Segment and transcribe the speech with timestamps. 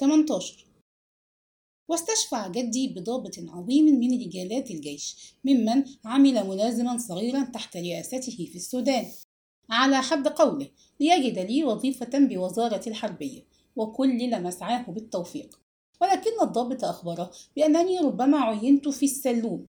[0.00, 0.64] 18
[1.88, 9.06] واستشفع جدي بضابط عظيم من رجالات الجيش ممن عمل ملازما صغيرا تحت رئاسته في السودان.
[9.70, 10.68] على حد قوله
[11.00, 13.42] ليجد لي وظيفة بوزارة الحربية
[13.76, 15.60] وكلل مسعاه بالتوفيق.
[16.00, 19.66] ولكن الضابط أخبره بأنني ربما عينت في السلوم.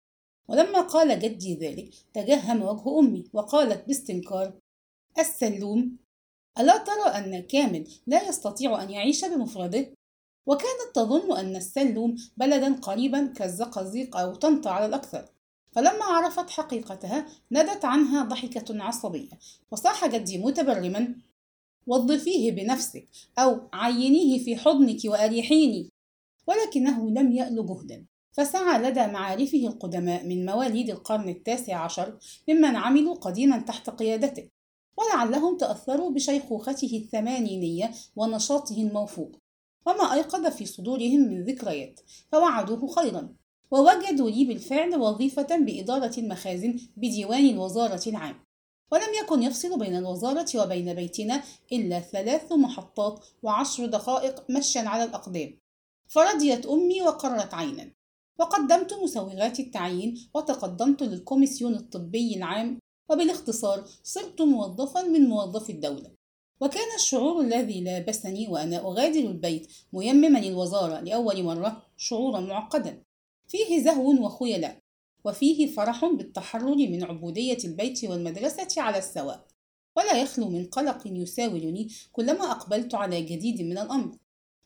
[0.49, 4.59] ولما قال جدي ذلك تجهم وجه أمي وقالت باستنكار
[5.19, 5.97] السلوم؟
[6.59, 9.95] ألا ترى أن كامل لا يستطيع أن يعيش بمفرده؟
[10.47, 15.29] وكانت تظن أن السلوم بلدا قريبا كالزقازيق أو طنطا على الأكثر.
[15.73, 19.31] فلما عرفت حقيقتها ندت عنها ضحكة عصبية
[19.71, 21.15] وصاح جدي متبرما
[21.87, 23.09] وظفيه بنفسك
[23.39, 25.91] أو عينيه في حضنك وأريحيني.
[26.47, 28.07] ولكنه لم يأل جهدا.
[28.33, 34.49] فسعى لدى معارفه القدماء من مواليد القرن التاسع عشر ممن عملوا قديما تحت قيادته
[34.99, 39.42] ولعلهم تأثروا بشيخوخته الثمانينية ونشاطه الموفوق.
[39.87, 42.01] وما أيقظ في صدورهم من ذكريات
[42.33, 43.35] فوعدوه خيرا.
[43.71, 48.45] ووجدوا لي بالفعل وظيفة بإدارة المخازن بديوان الوزارة العام.
[48.93, 55.59] ولم يكن يفصل بين الوزارة وبين بيتنا إلا ثلاث محطات وعشر دقائق مشيا على الأقدام.
[56.09, 57.93] فرضيت أمي وقرت عينا.
[58.39, 62.79] وقدمت مسوغات التعيين وتقدمت للكوميسيون الطبي العام
[63.11, 66.22] وبالاختصار صرت موظفا من موظفي الدولة.
[66.61, 73.03] وكان الشعور الذي لابسني وأنا أغادر البيت ميمما الوزارة لأول مرة شعورا معقدا.
[73.49, 74.79] فيه زهو وخيلاء
[75.25, 79.47] وفيه فرح بالتحرر من عبودية البيت والمدرسة على السواء.
[79.97, 84.17] ولا يخلو من قلق يساولني كلما أقبلت على جديد من الأمر.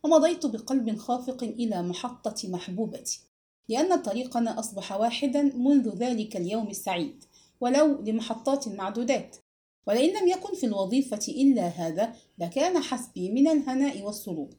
[0.05, 3.21] ومضيت بقلب خافق إلى محطة محبوبتي
[3.69, 7.25] لأن طريقنا أصبح واحدا منذ ذلك اليوم السعيد
[7.61, 9.37] ولو لمحطات معدودات.
[9.87, 14.51] ولئن لم يكن في الوظيفة إلا هذا لكان حسبي من الهناء والسرور.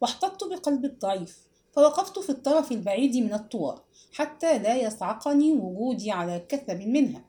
[0.00, 6.80] واحتطت بقلبي الضعيف فوقفت في الطرف البعيد من الطوار حتى لا يصعقني وجودي على كثب
[6.80, 7.24] منها.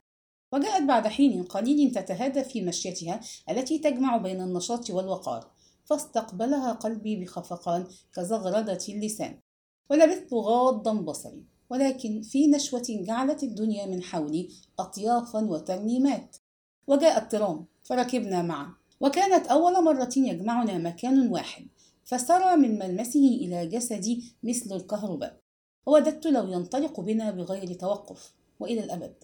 [0.54, 5.52] وجاءت بعد حين قليل تتهادى في مشيتها التي تجمع بين النشاط والوقار
[5.86, 9.40] فاستقبلها قلبي بخفقان كزغردة اللسان.
[9.90, 14.50] ولبثت غاضا بصري ولكن في نشوة جعلت الدنيا من حولي
[14.80, 16.38] أطيافا وترنيمات.
[16.88, 21.68] وجاء الترام فركبنا معا وكانت أول مرة يجمعنا مكان واحد
[22.04, 25.40] فسرى من ملمسه إلى جسدي مثل الكهرباء.
[25.86, 29.24] ووددت لو ينطلق بنا بغير توقف وإلى الأبد.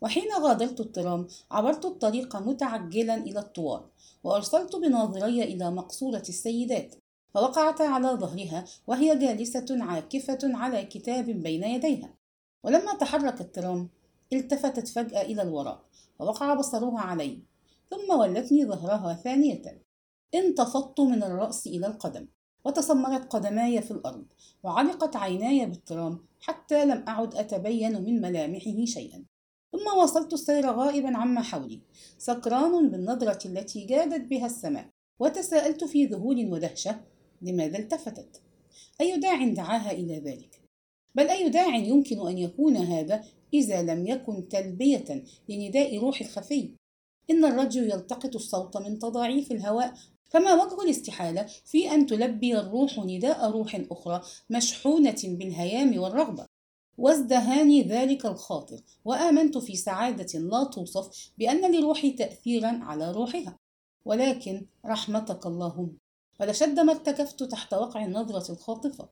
[0.00, 3.80] وحين غادرت الترام عبرت الطريق متعجلا إلى الطوال
[4.24, 6.94] وأرسلت بناظري إلى مقصورة السيدات
[7.34, 12.14] فوقعت على ظهرها وهي جالسة عاكفة على كتاب بين يديها.
[12.64, 13.88] ولما تحرك الترام
[14.36, 15.84] التفتت فجأة إلى الوراء
[16.18, 17.42] ووقع بصرها علي
[17.90, 19.82] ثم ولتني ظهرها ثانية.
[20.34, 22.26] انتفضت من الرأس إلى القدم
[22.64, 24.24] وتسمرت قدماي في الأرض
[24.62, 29.24] وعلقت عيناي بالترام حتى لم أعد أتبين من ملامحه شيئا.
[29.72, 31.80] ثم واصلت السير غائبا عما حولي
[32.18, 37.00] سكران بالنظرة التي جادت بها السماء وتساءلت في ذهول ودهشة
[37.42, 38.42] لماذا التفتت؟
[39.00, 40.63] أي داع دعاها إلى ذلك؟
[41.14, 46.74] بل أي داع يمكن أن يكون هذا إذا لم يكن تلبية لنداء روح الخفي؟
[47.30, 49.94] إن الرجل يلتقط الصوت من تضاعيف الهواء
[50.28, 56.46] فما وجه الاستحالة في أن تلبي الروح نداء روح أخرى مشحونة بالهيام والرغبة؟
[56.98, 63.58] وازدهاني ذلك الخاطر وآمنت في سعادة لا توصف بأن لروحي تأثيرا على روحها.
[64.04, 65.96] ولكن رحمتك اللهم
[66.38, 69.08] فلشد ما ارتكفت تحت وقع النظرة الخاطفة.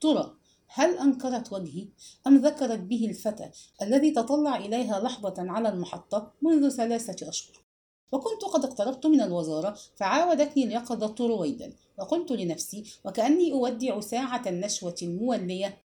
[0.00, 0.36] ترى
[0.68, 1.88] هل أنكرت وجهي
[2.26, 3.50] أم ذكرت به الفتى
[3.82, 7.66] الذي تطلع إليها لحظة على المحطة منذ ثلاثة أشهر؟
[8.12, 15.82] وكنت قد اقتربت من الوزارة فعاودتني اليقظة رويدا وقلت لنفسي وكأني أودع ساعة النشوة المولية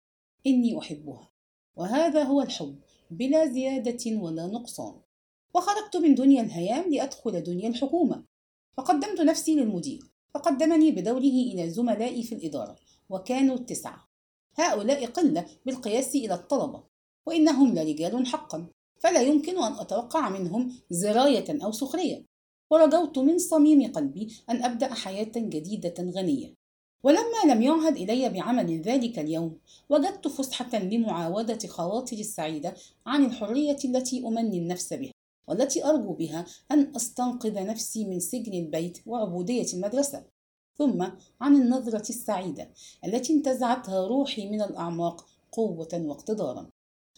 [0.47, 1.29] إني أحبها.
[1.75, 2.75] وهذا هو الحب
[3.11, 4.95] بلا زيادة ولا نقصان.
[5.53, 8.23] وخرجت من دنيا الهيام لأدخل دنيا الحكومة.
[8.77, 10.03] فقدمت نفسي للمدير
[10.33, 12.75] فقدمني بدوره إلى زملائي في الإدارة
[13.09, 14.08] وكانوا تسعة.
[14.59, 16.83] هؤلاء قلة بالقياس إلى الطلبة
[17.25, 18.67] وإنهم لرجال حقا
[18.99, 22.25] فلا يمكن أن أتوقع منهم زراية أو سخرية.
[22.71, 26.53] ورجوت من صميم قلبي أن أبدأ حياة جديدة غنية.
[27.03, 29.57] ولما لم يعهد إلي بعمل ذلك اليوم
[29.89, 32.75] وجدت فسحة لمعاودة خواطري السعيدة
[33.05, 35.11] عن الحرية التي أمني النفس بها
[35.47, 40.23] والتي أرجو بها أن أستنقذ نفسي من سجن البيت وعبودية المدرسة.
[40.79, 41.05] ثم
[41.41, 42.69] عن النظرة السعيدة
[43.05, 46.69] التي انتزعتها روحي من الأعماق قوة واقتدارا.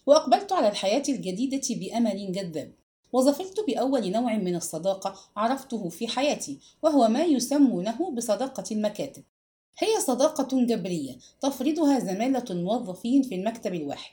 [0.06, 2.74] وأقبلت على الحياة الجديدة بأمل جذاب
[3.14, 9.24] وظفرت بأول نوع من الصداقة عرفته في حياتي وهو ما يسمونه بصداقة المكاتب.
[9.78, 14.12] هي صداقة جبرية تفرضها زمالة الموظفين في المكتب الواحد.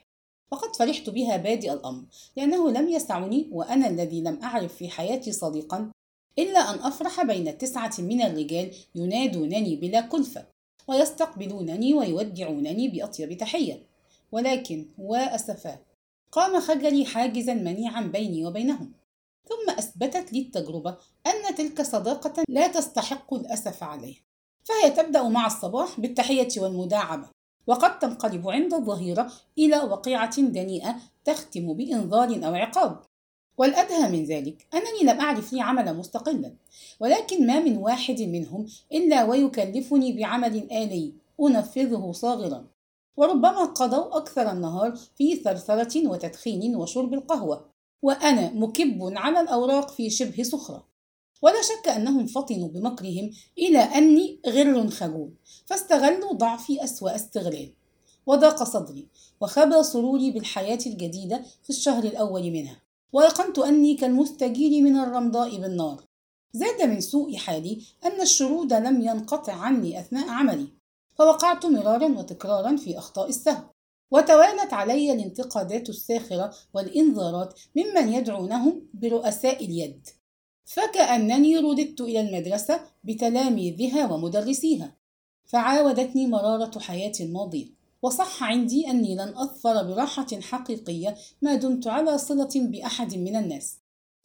[0.51, 2.05] وقد فرحت بها بادئ الأمر
[2.37, 5.91] لأنه لم يسعني وأنا الذي لم أعرف في حياتي صديقا
[6.39, 10.47] إلا أن أفرح بين تسعة من الرجال ينادونني بلا كلفة
[10.89, 13.89] ويستقبلونني ويودعونني بأطيب تحية.
[14.33, 15.79] ولكن وأسفا
[16.33, 18.93] قام خجلي حاجزا منيعا بيني وبينهم.
[19.49, 20.97] ثم أثبتت لي التجربة
[21.27, 24.21] أن تلك صداقة لا تستحق الأسف عليها.
[24.65, 27.29] فهي تبدأ مع الصباح بالتحية والمداعبة
[27.67, 33.01] وقد تنقلب عند الظهيرة إلى وقيعة دنيئة تختم بإنذار أو عقاب.
[33.59, 36.55] والأدهى من ذلك أنني لم أعرف لي عملا مستقلا
[37.01, 42.67] ولكن ما من واحد منهم إلا ويكلفني بعمل آلي أنفذه صاغرا.
[43.17, 47.65] وربما قضوا أكثر النهار في ثرثرة وتدخين وشرب القهوة
[48.03, 50.89] وأنا مكب على الأوراق في شبه صخرة.
[51.43, 55.31] ولا شك أنهم فطنوا بمكرهم إلى أني غر خجول
[55.67, 57.73] فاستغلوا ضعفي أسوأ استغلال.
[58.27, 59.09] وضاق صدري
[59.41, 62.88] وخبى سروري بالحياة الجديدة في الشهر الأول منها.
[63.13, 66.05] وأيقنت أني كالمستجير من الرمضاء بالنار.
[66.53, 70.69] زاد من سوء حالي أن الشرود لم ينقطع عني أثناء عملي
[71.15, 73.63] فوقعت مرارا وتكرارا في أخطاء السهو
[74.11, 80.09] وتوالت علي الانتقادات الساخرة والإنذارات ممن يدعونهم برؤساء اليد.
[80.65, 84.97] فكأنني رددت إلى المدرسة بتلاميذها ومدرسيها
[85.45, 92.51] فعاودتني مرارة حياتي الماضية وصح عندي أني لن أظفر براحة حقيقية ما دمت على صلة
[92.55, 93.79] بأحد من الناس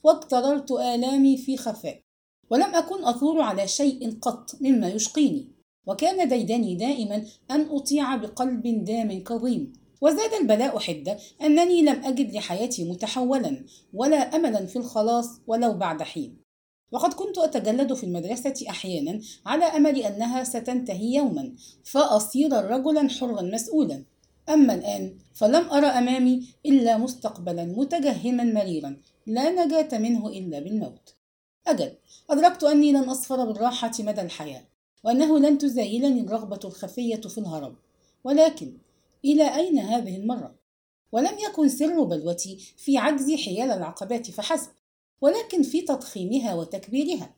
[0.04, 2.02] واقتررت آلامي في خفاء
[2.50, 5.48] ولم أكن أثور على شيء قط مما يشقيني
[5.88, 12.90] وكان ديدني دائما أن أطيع بقلب دام كظيم وزاد البلاء حدة أنني لم أجد لحياتي
[12.90, 16.43] متحولا ولا أملا في الخلاص ولو بعد حين.
[16.94, 24.04] وقد كنت أتجلد في المدرسة أحيانا على أمل أنها ستنتهي يوما فأصير رجلا حرا مسؤولا.
[24.50, 28.98] أما الآن فلم أرى أمامي إلا مستقبلا متجهما مريرا
[29.28, 31.16] لا نجاة منه إلا بالموت.
[31.68, 31.92] أجل
[32.30, 34.64] أدركت أني لن أصفر بالراحة مدى الحياة
[35.04, 37.76] وأنه لن تزايلني الرغبة الخفية في الهرب.
[38.24, 38.78] ولكن
[39.26, 40.56] إلى أين هذه المرة؟
[41.12, 44.70] ولم يكن سر بلوتي في عجز حيال العقبات فحسب.
[45.24, 47.36] ولكن في تضخيمها وتكبيرها.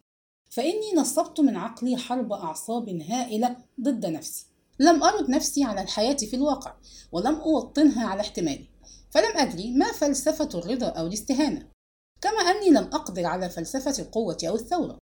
[0.50, 4.46] فإني نصبت من عقلي حرب أعصاب هائلة ضد نفسي.
[4.80, 6.76] لم أرد نفسي على الحياة في الواقع
[7.12, 8.68] ولم أوطنها على احتمالي.
[9.12, 11.68] فلم أدري ما فلسفة الرضا أو الاستهانة.
[12.22, 14.98] كما أني لم أقدر على فلسفة القوة أو الثورة.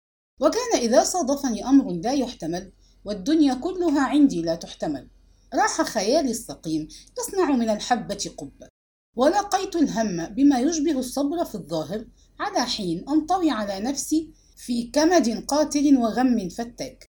[0.41, 2.71] وكان إذا صادفني أمر لا يحتمل
[3.05, 5.09] والدنيا كلها عندي لا تحتمل.
[5.53, 6.87] راح خيالي السقيم
[7.19, 8.67] يصنع من الحبة قبة.
[9.15, 12.05] ولقيت الهم بما يشبه الصبر في الظاهر
[12.39, 17.05] على حين أنطوي على نفسي في كمد قاتل وغم فتاك.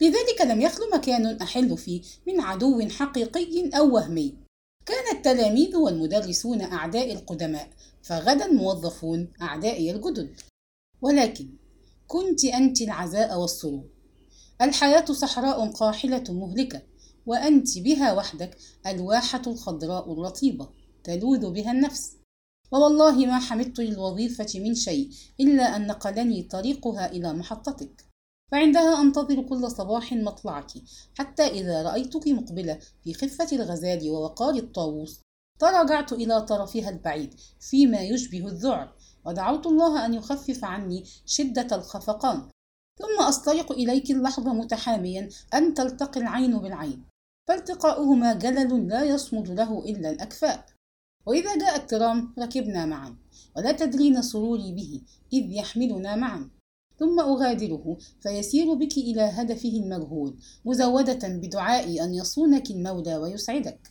[0.00, 4.34] لذلك لم يخل مكان أحل فيه من عدو حقيقي أو وهمي.
[4.86, 7.70] كان التلاميذ والمدرسون أعداء القدماء
[8.02, 10.40] فغدا الموظفون أعدائي الجدد.
[11.02, 11.48] ولكن
[12.06, 13.84] كنت أنت العزاء والسرور.
[14.62, 16.82] الحياة صحراء قاحلة مهلكة
[17.26, 20.68] وأنت بها وحدك ألواحة الخضراء الرطيبة
[21.04, 22.21] تلوذ بها النفس.
[22.72, 25.10] ووالله ما حمدت للوظيفة من شيء
[25.40, 28.06] إلا أن نقلني طريقها إلى محطتك.
[28.52, 30.70] فعندها أنتظر كل صباح مطلعك
[31.18, 35.20] حتى إذا رأيتك مقبلة في خفة الغزال ووقار الطاووس.
[35.58, 38.94] تراجعت إلى طرفها البعيد فيما يشبه الذعر
[39.24, 42.48] ودعوت الله أن يخفف عني شدة الخفقان.
[42.98, 47.04] ثم أستيق إليك اللحظة متحاميا أن تلتقي العين بالعين.
[47.48, 50.66] فالتقاؤهما جلل لا يصمد له إلا الأكفاء.
[51.26, 53.16] وإذا جاء الترام ركبنا معا
[53.56, 55.00] ولا تدرين سروري به
[55.32, 56.50] إذ يحملنا معا.
[56.98, 63.88] ثم أغادره فيسير بك إلى هدفه المجهول مزودة بدعائي أن يصونك المولى ويسعدك.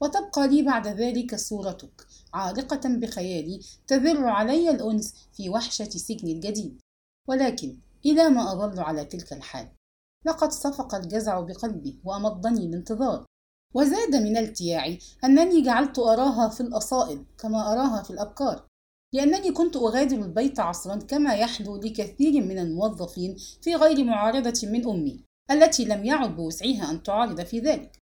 [0.00, 6.80] وتبقى لي بعد ذلك صورتك عالقة بخيالي تذر علي الأنس في وحشة سجن الجديد.
[7.28, 9.68] ولكن إلى ما أظل على تلك الحال
[10.26, 13.24] لقد صفق الجزع بقلبي وأمضني الانتظار.
[13.74, 18.66] وزاد من التياعي أنني جعلت أراها في الأصائل كما أراها في الأبكار
[19.14, 25.24] لأنني كنت أغادر البيت عصرا كما يحلو لكثير من الموظفين في غير معارضة من أمي
[25.50, 27.98] التي لم يعد بوسعها أن تعارض في ذلك.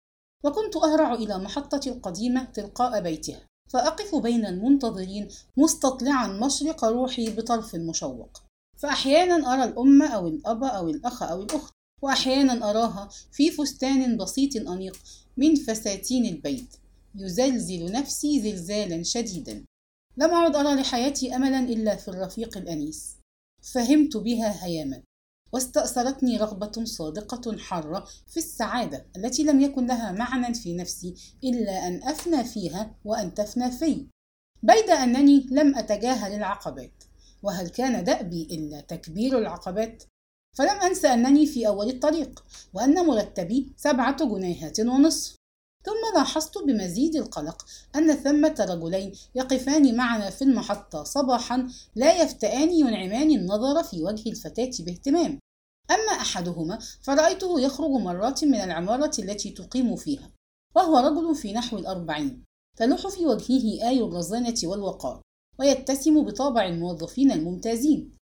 [0.46, 8.42] وكنت أهرع إلى محطة القديمة تلقاء بيتها فأقف بين المنتظرين مستطلعا مشرق روحي بطرف مشوق
[8.78, 11.74] فأحيانا أرى الأم أو الأب أو الأخ أو الأخت
[12.06, 14.98] وأحيانا أراها في فستان بسيط أنيق
[15.38, 16.76] من فساتين البيت.
[17.16, 19.66] يزلزل نفسي زلزالا شديدا.
[20.18, 23.16] لم أعد أرى لحياتي أملا إلا في الرفيق الأنيس.
[23.62, 25.02] فهمت بها هياما.
[25.54, 32.04] واستأثرتني رغبة صادقة حارة في السعادة التي لم يكن لها معنى في نفسي إلا أن
[32.04, 34.08] أفنى فيها وأن تفنى في.
[34.64, 37.04] بيد أنني لم أتجاهل العقبات.
[37.44, 40.04] وهل كان دأبي إلا تكبير العقبات؟
[40.56, 42.44] فلم أنس أنني في أول الطريق
[42.74, 45.36] وأن مرتبي سبعة جنيهات ونصف.
[45.86, 53.32] ثم لاحظت بمزيد القلق أن ثمة رجلين يقفان معنا في المحطة صباحا لا يفتئان ينعمان
[53.32, 55.40] النظر في وجه الفتاة باهتمام.
[55.92, 60.32] أما أحدهما فرأيته يخرج مرات من العمارة التي تقيم فيها
[60.76, 62.44] وهو رجل في نحو الأربعين
[62.78, 65.22] تلوح في وجهه آي الرزانة والوقار
[65.60, 68.18] ويتسم بطابع الموظفين الممتازين.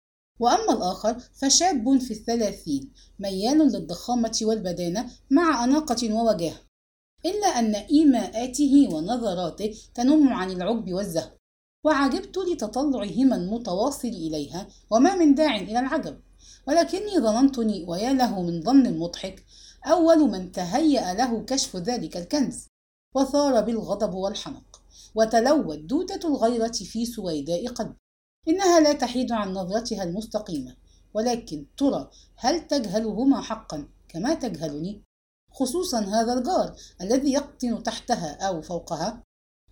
[0.41, 6.61] وأما الآخر فشاب في الثلاثين ميال للضخامة والبدانة مع أناقة ووجاهة
[7.27, 11.31] إلا أن إيماءاته ونظراته تنم عن العجب والزهو
[11.85, 16.21] وعجبت لتطلعهما المتواصل إليها وما من داع إلى العجب.
[16.69, 19.45] ولكني ظننتني ويا له من ظن مضحك
[19.87, 22.67] أول من تهيأ له كشف ذلك الكنز
[23.15, 24.83] وثار بالغضب والحنق
[25.15, 27.97] وتلوت دودة الغيرة في سويداء قلبي.
[28.49, 30.77] إنها لا تحيد عن نظرتها المستقيمة
[31.15, 35.05] ولكن ترى هل تجهلهما حقا كما تجهلني؟
[35.53, 39.23] خصوصا هذا الجار الذي يقطن تحتها أو فوقها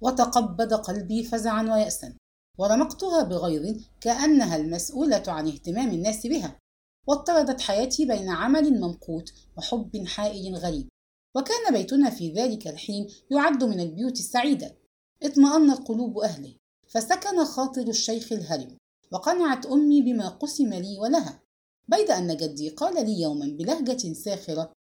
[0.01, 2.17] وتقبض قلبي فزعا ويأسا
[2.59, 6.59] ورمقتها بغيظ كأنها المسؤولة عن اهتمام الناس بها
[7.07, 10.89] واضطردت حياتي بين عمل ممقوت وحب حائل غريب.
[11.37, 14.77] وكان بيتنا في ذلك الحين يعد من البيوت السعيدة.
[15.23, 16.55] اطمأنت قلوب أهله.
[16.97, 18.77] فسكن خاطر الشيخ الهرم
[19.13, 21.41] وقنعت أمي بما قسم لي ولها.
[21.89, 24.73] بيد أن جدي قال لي يوما بلهجة ساخرة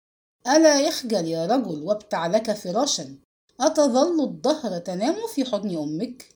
[0.47, 3.15] ألا يخجل يا رجل وابتع لك فراشا
[3.59, 6.35] أتظل الدهر تنام في حضن أمك؟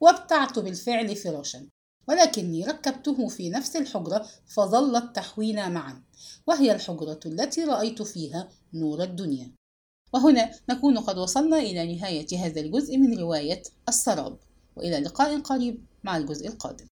[0.00, 1.68] وابتعت بالفعل فراشا
[2.08, 6.02] ولكني ركبته في نفس الحجرة فظلت تحوينا معا
[6.46, 9.52] وهي الحجرة التي رأيت فيها نور الدنيا.
[10.12, 14.45] وهنا نكون قد وصلنا إلى نهاية هذا الجزء من رواية السراب.
[14.76, 16.86] وإلى لقاء قريب مع الجزء القادم.